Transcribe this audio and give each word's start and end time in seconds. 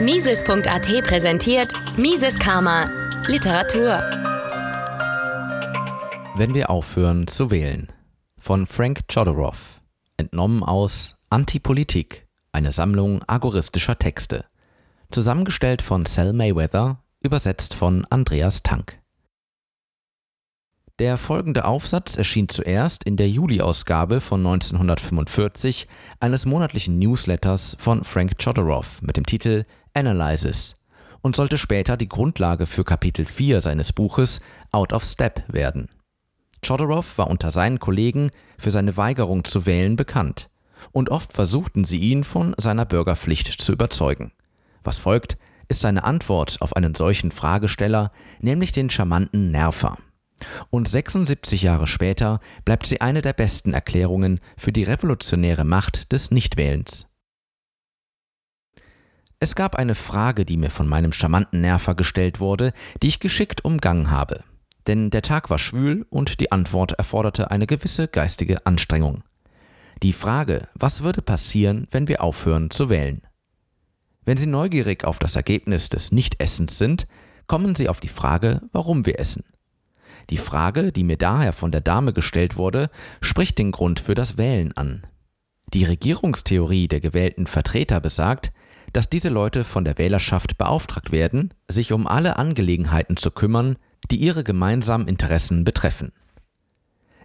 Mises.at 0.00 1.04
präsentiert 1.04 1.74
Mises 1.98 2.38
Karma 2.38 2.88
Literatur. 3.26 3.98
Wenn 6.36 6.54
wir 6.54 6.70
aufhören 6.70 7.26
zu 7.26 7.50
wählen. 7.50 7.92
Von 8.38 8.66
Frank 8.66 9.00
Chodorov. 9.12 9.82
Entnommen 10.16 10.62
aus 10.62 11.16
Antipolitik, 11.28 12.26
eine 12.50 12.72
Sammlung 12.72 13.22
agoristischer 13.26 13.98
Texte. 13.98 14.46
Zusammengestellt 15.10 15.82
von 15.82 16.06
Sal 16.06 16.32
Mayweather, 16.32 17.02
übersetzt 17.22 17.74
von 17.74 18.06
Andreas 18.08 18.62
Tank. 18.62 19.00
Der 21.00 21.16
folgende 21.16 21.64
Aufsatz 21.64 22.18
erschien 22.18 22.50
zuerst 22.50 23.04
in 23.04 23.16
der 23.16 23.26
Juli-Ausgabe 23.30 24.20
von 24.20 24.40
1945 24.40 25.88
eines 26.20 26.44
monatlichen 26.44 26.98
Newsletters 26.98 27.74
von 27.80 28.04
Frank 28.04 28.32
Chodorov 28.36 29.00
mit 29.00 29.16
dem 29.16 29.24
Titel 29.24 29.64
Analysis 29.94 30.74
und 31.22 31.36
sollte 31.36 31.58
später 31.58 31.96
die 31.96 32.08
Grundlage 32.08 32.66
für 32.66 32.84
Kapitel 32.84 33.26
4 33.26 33.60
seines 33.60 33.92
Buches 33.92 34.40
Out 34.72 34.92
of 34.92 35.04
Step 35.04 35.42
werden. 35.52 35.88
Chodorov 36.64 37.18
war 37.18 37.28
unter 37.28 37.50
seinen 37.50 37.78
Kollegen 37.78 38.30
für 38.58 38.70
seine 38.70 38.96
Weigerung 38.96 39.44
zu 39.44 39.66
wählen 39.66 39.96
bekannt, 39.96 40.50
und 40.92 41.10
oft 41.10 41.32
versuchten 41.32 41.84
sie 41.84 41.98
ihn 41.98 42.24
von 42.24 42.54
seiner 42.58 42.86
Bürgerpflicht 42.86 43.46
zu 43.60 43.72
überzeugen. 43.72 44.32
Was 44.82 44.98
folgt, 44.98 45.36
ist 45.68 45.80
seine 45.80 46.04
Antwort 46.04 46.56
auf 46.60 46.74
einen 46.74 46.94
solchen 46.94 47.30
Fragesteller, 47.30 48.12
nämlich 48.40 48.72
den 48.72 48.90
charmanten 48.90 49.50
Nerver. 49.50 49.98
Und 50.70 50.88
76 50.88 51.62
Jahre 51.62 51.86
später 51.86 52.40
bleibt 52.64 52.86
sie 52.86 53.00
eine 53.00 53.22
der 53.22 53.34
besten 53.34 53.74
Erklärungen 53.74 54.40
für 54.56 54.72
die 54.72 54.84
revolutionäre 54.84 55.64
Macht 55.64 56.12
des 56.12 56.30
Nichtwählens. 56.30 57.06
Es 59.42 59.54
gab 59.54 59.76
eine 59.76 59.94
Frage, 59.94 60.44
die 60.44 60.58
mir 60.58 60.68
von 60.68 60.86
meinem 60.86 61.14
charmanten 61.14 61.62
Nerver 61.62 61.94
gestellt 61.94 62.40
wurde, 62.40 62.74
die 63.02 63.08
ich 63.08 63.20
geschickt 63.20 63.64
umgangen 63.64 64.10
habe. 64.10 64.44
Denn 64.86 65.08
der 65.08 65.22
Tag 65.22 65.48
war 65.48 65.58
schwül 65.58 66.04
und 66.10 66.40
die 66.40 66.52
Antwort 66.52 66.92
erforderte 66.92 67.50
eine 67.50 67.66
gewisse 67.66 68.06
geistige 68.06 68.66
Anstrengung. 68.66 69.24
Die 70.02 70.12
Frage, 70.12 70.68
was 70.74 71.02
würde 71.02 71.22
passieren, 71.22 71.86
wenn 71.90 72.06
wir 72.06 72.22
aufhören 72.22 72.70
zu 72.70 72.90
wählen? 72.90 73.22
Wenn 74.26 74.36
Sie 74.36 74.46
neugierig 74.46 75.04
auf 75.04 75.18
das 75.18 75.36
Ergebnis 75.36 75.88
des 75.88 76.12
Nichtessens 76.12 76.76
sind, 76.76 77.06
kommen 77.46 77.74
Sie 77.74 77.88
auf 77.88 78.00
die 78.00 78.08
Frage, 78.08 78.60
warum 78.72 79.06
wir 79.06 79.18
essen. 79.18 79.44
Die 80.28 80.36
Frage, 80.36 80.92
die 80.92 81.02
mir 81.02 81.16
daher 81.16 81.54
von 81.54 81.72
der 81.72 81.80
Dame 81.80 82.12
gestellt 82.12 82.58
wurde, 82.58 82.90
spricht 83.22 83.58
den 83.58 83.72
Grund 83.72 84.00
für 84.00 84.14
das 84.14 84.36
Wählen 84.36 84.76
an. 84.76 85.06
Die 85.72 85.84
Regierungstheorie 85.84 86.88
der 86.88 87.00
gewählten 87.00 87.46
Vertreter 87.46 88.00
besagt, 88.00 88.52
dass 88.92 89.08
diese 89.08 89.28
Leute 89.28 89.64
von 89.64 89.84
der 89.84 89.98
Wählerschaft 89.98 90.58
beauftragt 90.58 91.12
werden, 91.12 91.54
sich 91.68 91.92
um 91.92 92.06
alle 92.06 92.36
Angelegenheiten 92.36 93.16
zu 93.16 93.30
kümmern, 93.30 93.76
die 94.10 94.16
ihre 94.16 94.44
gemeinsamen 94.44 95.08
Interessen 95.08 95.64
betreffen. 95.64 96.12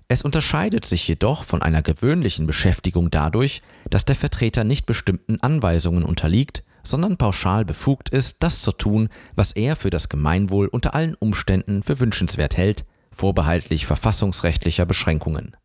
Es 0.07 0.22
unterscheidet 0.22 0.85
sich 0.85 1.07
jedoch 1.07 1.44
von 1.44 1.63
einer 1.63 1.81
gewöhnlichen 1.81 2.45
Beschäftigung 2.45 3.09
dadurch, 3.09 3.63
dass 3.89 4.05
der 4.05 4.16
Vertreter 4.16 4.63
nicht 4.63 4.85
bestimmten 4.85 5.39
Anweisungen 5.39 6.03
unterliegt, 6.03 6.63
sondern 6.83 7.17
pauschal 7.17 7.66
befugt 7.66 8.09
ist, 8.09 8.38
das 8.41 8.61
zu 8.61 8.72
tun, 8.72 9.09
was 9.35 9.52
er 9.53 9.75
für 9.75 9.89
das 9.89 10.07
Gemeinwohl 10.07 10.67
unter 10.67 10.94
allen 10.94 11.16
Umständen 11.16 11.81
für 11.81 12.00
wünschenswert 12.00 12.55
hält, 12.55 12.85
vorbehaltlich 13.11 13.88
verfassungsrechtlicher 13.88 14.85
Beschränkungen. 14.85 15.55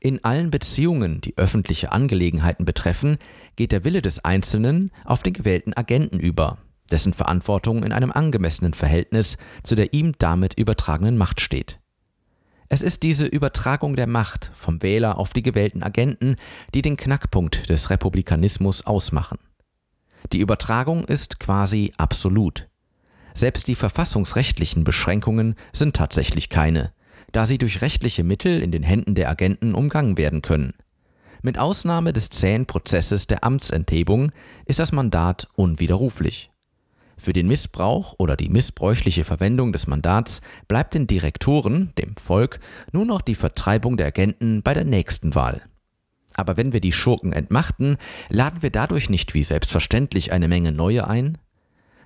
In 0.00 0.24
allen 0.24 0.50
Beziehungen, 0.50 1.20
die 1.20 1.36
öffentliche 1.36 1.92
Angelegenheiten 1.92 2.64
betreffen, 2.64 3.18
geht 3.56 3.72
der 3.72 3.84
Wille 3.84 4.02
des 4.02 4.24
Einzelnen 4.24 4.90
auf 5.04 5.22
den 5.22 5.32
gewählten 5.32 5.74
Agenten 5.74 6.20
über, 6.20 6.58
dessen 6.90 7.12
Verantwortung 7.12 7.82
in 7.82 7.92
einem 7.92 8.12
angemessenen 8.12 8.74
Verhältnis 8.74 9.38
zu 9.62 9.74
der 9.74 9.92
ihm 9.92 10.14
damit 10.18 10.54
übertragenen 10.58 11.16
Macht 11.16 11.40
steht. 11.40 11.80
Es 12.68 12.82
ist 12.82 13.02
diese 13.02 13.26
Übertragung 13.26 13.94
der 13.94 14.06
Macht 14.06 14.50
vom 14.54 14.82
Wähler 14.82 15.18
auf 15.18 15.32
die 15.32 15.42
gewählten 15.42 15.82
Agenten, 15.82 16.36
die 16.74 16.82
den 16.82 16.96
Knackpunkt 16.96 17.68
des 17.68 17.90
Republikanismus 17.90 18.86
ausmachen. 18.86 19.38
Die 20.32 20.40
Übertragung 20.40 21.04
ist 21.04 21.38
quasi 21.38 21.92
absolut. 21.98 22.68
Selbst 23.34 23.68
die 23.68 23.74
verfassungsrechtlichen 23.74 24.84
Beschränkungen 24.84 25.56
sind 25.72 25.94
tatsächlich 25.96 26.48
keine, 26.48 26.93
da 27.34 27.46
sie 27.46 27.58
durch 27.58 27.82
rechtliche 27.82 28.22
Mittel 28.22 28.62
in 28.62 28.70
den 28.70 28.84
Händen 28.84 29.16
der 29.16 29.28
Agenten 29.28 29.74
umgangen 29.74 30.16
werden 30.16 30.40
können. 30.40 30.72
Mit 31.42 31.58
Ausnahme 31.58 32.12
des 32.12 32.30
zähen 32.30 32.64
Prozesses 32.64 33.26
der 33.26 33.42
Amtsenthebung 33.42 34.30
ist 34.66 34.78
das 34.78 34.92
Mandat 34.92 35.48
unwiderruflich. 35.56 36.52
Für 37.16 37.32
den 37.32 37.48
Missbrauch 37.48 38.14
oder 38.18 38.36
die 38.36 38.48
missbräuchliche 38.48 39.24
Verwendung 39.24 39.72
des 39.72 39.88
Mandats 39.88 40.42
bleibt 40.68 40.94
den 40.94 41.08
Direktoren, 41.08 41.92
dem 41.98 42.16
Volk, 42.16 42.60
nur 42.92 43.04
noch 43.04 43.20
die 43.20 43.34
Vertreibung 43.34 43.96
der 43.96 44.06
Agenten 44.06 44.62
bei 44.62 44.72
der 44.72 44.84
nächsten 44.84 45.34
Wahl. 45.34 45.62
Aber 46.34 46.56
wenn 46.56 46.72
wir 46.72 46.80
die 46.80 46.92
Schurken 46.92 47.32
entmachten, 47.32 47.96
laden 48.28 48.62
wir 48.62 48.70
dadurch 48.70 49.10
nicht 49.10 49.34
wie 49.34 49.44
selbstverständlich 49.44 50.32
eine 50.32 50.46
Menge 50.46 50.70
neue 50.70 51.08
ein? 51.08 51.38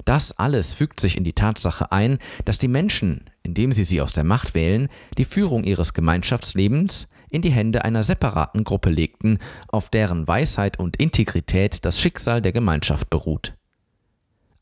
Das 0.09 0.33
alles 0.33 0.73
fügt 0.73 1.01
sich 1.01 1.19
in 1.19 1.25
die 1.25 1.35
Tatsache 1.35 1.93
ein, 1.93 2.17
dass 2.47 2.59
die 2.59 2.67
Menschen, 2.67 3.29
indem 3.43 3.73
sie 3.73 3.85
sie 3.85 4.01
aus 4.01 4.15
der 4.15 4.25
Macht 4.25 4.55
wählen, 4.55 4.89
die 5.19 5.27
Führung 5.27 5.65
ihres 5.65 5.93
Gemeinschaftslebens 5.93 7.09
in 7.29 7.43
die 7.43 7.51
Hände 7.51 7.85
einer 7.85 8.03
separaten 8.03 8.65
Gruppe 8.65 8.89
legten, 8.89 9.39
auf 9.67 9.91
deren 9.91 10.27
Weisheit 10.27 10.79
und 10.79 10.97
Integrität 10.97 11.85
das 11.85 12.01
Schicksal 12.01 12.41
der 12.41 12.53
Gemeinschaft 12.53 13.11
beruht. 13.11 13.55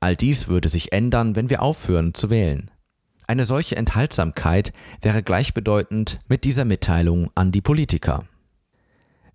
All 0.01 0.17
dies 0.17 0.49
würde 0.49 0.69
sich 0.69 0.91
ändern, 0.91 1.37
wenn 1.37 1.49
wir 1.49 1.63
aufhören 1.63 2.13
zu 2.13 2.29
wählen. 2.29 2.73
Eine 3.29 3.45
solche 3.45 3.77
Enthaltsamkeit 3.77 4.73
wäre 5.01 5.23
gleichbedeutend 5.23 6.19
mit 6.27 6.43
dieser 6.43 6.65
Mitteilung 6.65 7.31
an 7.37 7.53
die 7.53 7.63
Politiker. 7.63 8.25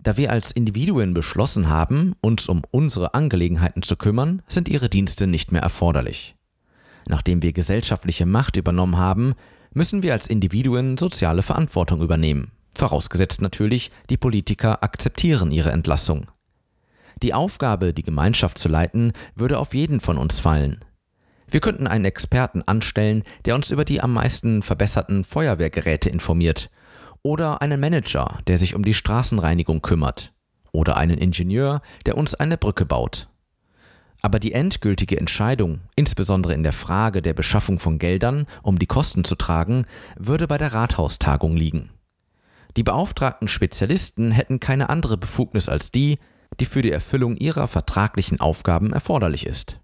Da 0.04 0.18
wir 0.18 0.32
als 0.32 0.52
Individuen 0.52 1.14
beschlossen 1.14 1.70
haben, 1.70 2.16
uns 2.22 2.50
um 2.50 2.64
unsere 2.72 3.14
Angelegenheiten 3.14 3.84
zu 3.84 3.96
kümmern, 3.96 4.42
sind 4.48 4.68
ihre 4.68 4.90
Dienste 4.90 5.28
nicht 5.28 5.52
mehr 5.52 5.62
erforderlich. 5.62 6.36
Nachdem 7.08 7.44
wir 7.44 7.54
gesellschaftliche 7.54 8.26
Macht 8.26 8.58
übernommen 8.58 8.98
haben, 8.98 9.36
müssen 9.74 10.02
wir 10.02 10.14
als 10.14 10.26
Individuen 10.26 10.98
soziale 10.98 11.44
Verantwortung 11.44 12.02
übernehmen. 12.02 12.52
Vorausgesetzt 12.74 13.42
natürlich, 13.42 13.92
die 14.10 14.18
Politiker 14.18 14.84
akzeptieren 14.84 15.52
ihre 15.52 15.72
Entlassung. 15.72 16.32
Die 17.22 17.36
Aufgabe, 17.36 17.94
die 17.94 18.04
Gemeinschaft 18.04 18.58
zu 18.58 18.70
leiten, 18.70 19.14
würde 19.36 19.60
auf 19.60 19.76
jeden 19.76 20.00
von 20.00 20.18
uns 20.18 20.40
fallen. 20.40 20.84
Wir 21.48 21.60
könnten 21.60 21.86
einen 21.86 22.06
Experten 22.06 22.64
anstellen, 22.64 23.24
der 23.46 23.54
uns 23.54 23.70
über 23.70 23.86
die 23.86 24.02
am 24.02 24.14
meisten 24.14 24.64
verbesserten 24.64 25.24
Feuerwehrgeräte 25.24 26.10
informiert 26.10 26.72
oder 27.24 27.62
einen 27.62 27.80
Manager, 27.80 28.40
der 28.48 28.58
sich 28.58 28.76
um 28.76 28.84
die 28.84 28.94
Straßenreinigung 28.94 29.82
kümmert, 29.82 30.34
oder 30.72 30.98
einen 30.98 31.18
Ingenieur, 31.18 31.82
der 32.06 32.18
uns 32.18 32.36
eine 32.36 32.58
Brücke 32.58 32.86
baut. 32.86 33.28
Aber 34.22 34.40
die 34.40 34.54
endgültige 34.54 35.20
Entscheidung, 35.20 35.82
insbesondere 35.96 36.54
in 36.54 36.64
der 36.64 36.74
Frage 36.74 37.22
der 37.22 37.34
Beschaffung 37.34 37.80
von 37.80 37.98
Geldern, 37.98 38.46
um 38.62 38.78
die 38.78 38.88
Kosten 38.88 39.24
zu 39.24 39.36
tragen, 39.36 39.86
würde 40.16 40.48
bei 40.48 40.58
der 40.58 40.74
Rathaustagung 40.74 41.58
liegen. 41.58 41.90
Die 42.78 42.84
beauftragten 42.84 43.48
Spezialisten 43.48 44.32
hätten 44.32 44.60
keine 44.60 44.90
andere 44.90 45.18
Befugnis 45.18 45.68
als 45.68 45.92
die, 45.92 46.20
die 46.60 46.66
für 46.66 46.82
die 46.82 46.92
Erfüllung 46.92 47.36
ihrer 47.38 47.68
vertraglichen 47.68 48.40
Aufgaben 48.40 48.94
erforderlich 48.94 49.46
ist. 49.46 49.80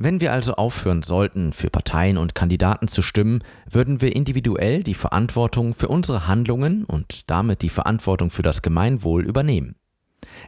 Wenn 0.00 0.20
wir 0.20 0.32
also 0.32 0.54
aufhören 0.54 1.02
sollten, 1.02 1.52
für 1.52 1.70
Parteien 1.70 2.18
und 2.18 2.36
Kandidaten 2.36 2.86
zu 2.86 3.02
stimmen, 3.02 3.42
würden 3.68 4.00
wir 4.00 4.14
individuell 4.14 4.84
die 4.84 4.94
Verantwortung 4.94 5.74
für 5.74 5.88
unsere 5.88 6.28
Handlungen 6.28 6.84
und 6.84 7.28
damit 7.28 7.62
die 7.62 7.68
Verantwortung 7.68 8.30
für 8.30 8.42
das 8.42 8.62
Gemeinwohl 8.62 9.26
übernehmen. 9.26 9.74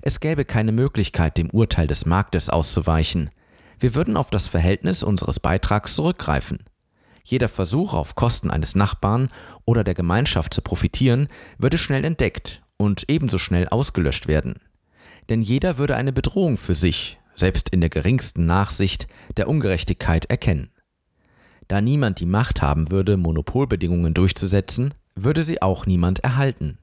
Es 0.03 0.21
gäbe 0.21 0.45
keine 0.45 0.71
Möglichkeit, 0.71 1.37
dem 1.37 1.51
Urteil 1.51 1.89
des 1.89 2.07
Marktes 2.07 2.49
auszuweichen. 2.49 3.31
Wir 3.81 3.97
würden 3.97 4.17
auf 4.17 4.31
das 4.31 4.47
Verhältnis 4.47 5.03
unseres 5.03 5.41
Beitrags 5.41 5.97
zurückgreifen. 5.97 6.61
Jeder 7.25 7.49
Versuch, 7.49 7.93
auf 7.93 8.15
Kosten 8.15 8.53
eines 8.53 8.77
Nachbarn 8.77 9.31
oder 9.65 9.83
der 9.83 9.95
Gemeinschaft 9.95 10.55
zu 10.55 10.63
profitieren, 10.63 11.27
würde 11.59 11.77
schnell 11.77 12.05
entdeckt 12.05 12.63
und 12.77 13.11
ebenso 13.11 13.37
schnell 13.37 13.67
ausgelöscht 13.67 14.29
werden. 14.29 14.61
Denn 15.29 15.43
jeder 15.43 15.77
würde 15.77 15.97
eine 15.97 16.13
Bedrohung 16.13 16.57
für 16.57 16.77
sich 16.77 17.20
selbst 17.41 17.71
in 17.71 17.81
der 17.81 17.91
geringsten 17.91 18.47
Nachsicht, 18.47 19.09
der 19.37 19.49
Ungerechtigkeit 19.49 20.27
erkennen. 20.27 20.71
Da 21.67 21.81
niemand 21.81 22.21
die 22.21 22.27
Macht 22.27 22.63
haben 22.63 22.91
würde, 22.91 23.17
Monopolbedingungen 23.17 24.15
durchzusetzen, 24.15 24.95
würde 25.15 25.45
sie 25.45 25.63
auch 25.63 25.87
niemand 25.87 26.21
erhalten. 26.21 26.79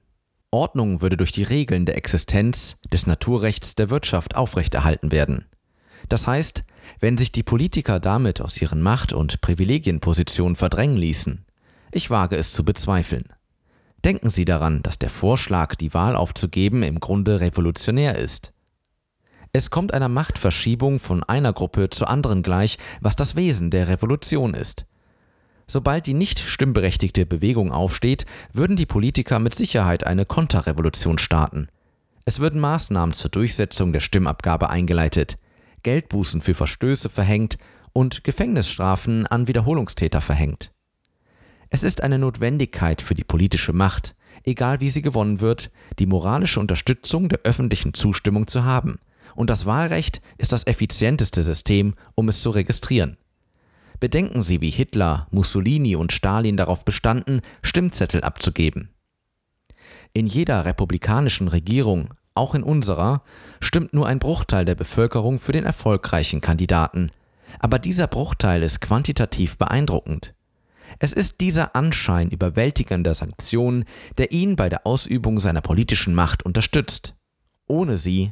Ordnung 0.51 1.01
würde 1.01 1.17
durch 1.17 1.31
die 1.31 1.43
Regeln 1.43 1.85
der 1.85 1.97
Existenz 1.97 2.77
des 2.91 3.05
Naturrechts 3.05 3.75
der 3.75 3.89
Wirtschaft 3.89 4.35
aufrechterhalten 4.35 5.11
werden. 5.11 5.45
Das 6.09 6.25
heißt, 6.25 6.63
wenn 6.99 7.17
sich 7.17 7.31
die 7.31 7.43
Politiker 7.43 7.99
damit 7.99 8.39
aus 8.39 8.61
ihren 8.61 8.81
Macht- 8.81 9.13
und 9.13 9.41
Privilegienpositionen 9.41 10.55
verdrängen 10.55 10.97
ließen, 10.97 11.45
ich 11.91 12.09
wage 12.09 12.37
es 12.37 12.53
zu 12.53 12.63
bezweifeln. 12.63 13.25
Denken 14.05 14.29
Sie 14.29 14.45
daran, 14.45 14.83
dass 14.83 14.99
der 14.99 15.09
Vorschlag, 15.09 15.75
die 15.75 15.93
Wahl 15.93 16.15
aufzugeben, 16.15 16.83
im 16.83 16.99
Grunde 16.99 17.41
revolutionär 17.41 18.17
ist. 18.17 18.53
Es 19.53 19.69
kommt 19.69 19.93
einer 19.93 20.09
Machtverschiebung 20.09 20.99
von 20.99 21.23
einer 21.23 21.53
Gruppe 21.53 21.89
zur 21.89 22.09
anderen 22.09 22.43
gleich, 22.43 22.77
was 23.01 23.15
das 23.15 23.35
Wesen 23.35 23.71
der 23.71 23.87
Revolution 23.87 24.53
ist. 24.53 24.85
Sobald 25.67 26.05
die 26.05 26.13
nicht 26.13 26.39
stimmberechtigte 26.39 27.25
Bewegung 27.25 27.71
aufsteht, 27.71 28.25
würden 28.53 28.77
die 28.77 28.85
Politiker 28.85 29.39
mit 29.39 29.53
Sicherheit 29.53 30.05
eine 30.05 30.25
Konterrevolution 30.25 31.17
starten. 31.17 31.67
Es 32.23 32.39
würden 32.39 32.61
Maßnahmen 32.61 33.13
zur 33.13 33.31
Durchsetzung 33.31 33.93
der 33.93 33.99
Stimmabgabe 33.99 34.69
eingeleitet, 34.69 35.37
Geldbußen 35.83 36.41
für 36.41 36.53
Verstöße 36.53 37.09
verhängt 37.09 37.57
und 37.93 38.23
Gefängnisstrafen 38.23 39.27
an 39.27 39.47
Wiederholungstäter 39.47 40.21
verhängt. 40.21 40.71
Es 41.69 41.83
ist 41.83 42.01
eine 42.01 42.17
Notwendigkeit 42.17 43.01
für 43.01 43.15
die 43.15 43.23
politische 43.25 43.73
Macht, 43.73 44.15
egal 44.43 44.79
wie 44.79 44.89
sie 44.89 45.01
gewonnen 45.01 45.41
wird, 45.41 45.69
die 45.99 46.05
moralische 46.05 46.59
Unterstützung 46.59 47.27
der 47.27 47.39
öffentlichen 47.43 47.93
Zustimmung 47.93 48.47
zu 48.47 48.63
haben, 48.63 48.99
und 49.37 49.51
das 49.51 49.67
Wahlrecht 49.67 50.21
ist 50.39 50.51
das 50.51 50.65
effizienteste 50.65 51.43
System, 51.43 51.93
um 52.15 52.27
es 52.27 52.41
zu 52.41 52.49
registrieren. 52.49 53.17
Bedenken 53.99 54.41
Sie, 54.41 54.61
wie 54.61 54.71
Hitler, 54.71 55.27
Mussolini 55.31 55.95
und 55.95 56.11
Stalin 56.11 56.57
darauf 56.57 56.83
bestanden, 56.83 57.41
Stimmzettel 57.61 58.23
abzugeben. 58.23 58.89
In 60.13 60.25
jeder 60.25 60.65
republikanischen 60.65 61.47
Regierung, 61.47 62.15
auch 62.33 62.55
in 62.55 62.63
unserer, 62.63 63.21
stimmt 63.59 63.93
nur 63.93 64.07
ein 64.07 64.19
Bruchteil 64.19 64.65
der 64.65 64.75
Bevölkerung 64.75 65.37
für 65.37 65.51
den 65.51 65.65
erfolgreichen 65.65 66.41
Kandidaten. 66.41 67.11
Aber 67.59 67.77
dieser 67.77 68.07
Bruchteil 68.07 68.63
ist 68.63 68.81
quantitativ 68.81 69.57
beeindruckend. 69.57 70.33
Es 70.97 71.13
ist 71.13 71.41
dieser 71.41 71.75
Anschein 71.75 72.29
überwältigender 72.31 73.13
Sanktionen, 73.13 73.85
der 74.17 74.31
ihn 74.31 74.55
bei 74.55 74.69
der 74.69 74.87
Ausübung 74.87 75.39
seiner 75.39 75.61
politischen 75.61 76.15
Macht 76.15 76.43
unterstützt. 76.43 77.13
Ohne 77.67 77.97
sie 77.97 78.31